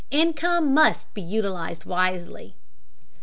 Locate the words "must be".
0.73-1.21